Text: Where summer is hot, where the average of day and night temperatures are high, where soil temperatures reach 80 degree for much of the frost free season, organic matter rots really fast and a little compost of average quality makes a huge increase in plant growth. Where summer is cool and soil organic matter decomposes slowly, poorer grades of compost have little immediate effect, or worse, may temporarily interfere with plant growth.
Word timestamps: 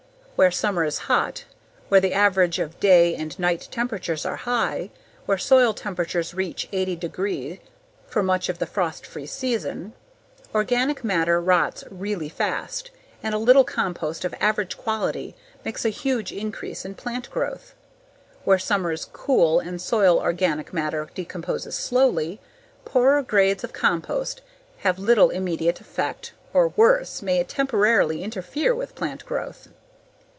Where 0.41 0.49
summer 0.49 0.83
is 0.85 0.97
hot, 1.05 1.45
where 1.89 2.01
the 2.01 2.15
average 2.15 2.57
of 2.57 2.79
day 2.79 3.13
and 3.13 3.37
night 3.37 3.67
temperatures 3.69 4.25
are 4.25 4.37
high, 4.37 4.89
where 5.27 5.37
soil 5.37 5.71
temperatures 5.71 6.33
reach 6.33 6.67
80 6.71 6.95
degree 6.95 7.61
for 8.07 8.23
much 8.23 8.49
of 8.49 8.57
the 8.57 8.65
frost 8.65 9.05
free 9.05 9.27
season, 9.27 9.93
organic 10.55 11.03
matter 11.03 11.39
rots 11.39 11.83
really 11.91 12.27
fast 12.27 12.89
and 13.21 13.35
a 13.35 13.37
little 13.37 13.63
compost 13.63 14.25
of 14.25 14.33
average 14.41 14.77
quality 14.77 15.35
makes 15.63 15.85
a 15.85 15.89
huge 15.89 16.31
increase 16.31 16.85
in 16.85 16.95
plant 16.95 17.29
growth. 17.29 17.75
Where 18.43 18.57
summer 18.57 18.91
is 18.91 19.05
cool 19.05 19.59
and 19.59 19.79
soil 19.79 20.17
organic 20.17 20.73
matter 20.73 21.07
decomposes 21.13 21.75
slowly, 21.75 22.41
poorer 22.83 23.21
grades 23.21 23.63
of 23.63 23.73
compost 23.73 24.41
have 24.77 24.97
little 24.97 25.29
immediate 25.29 25.79
effect, 25.81 26.33
or 26.51 26.69
worse, 26.69 27.21
may 27.21 27.43
temporarily 27.43 28.23
interfere 28.23 28.73
with 28.73 28.95
plant 28.95 29.23
growth. 29.27 29.67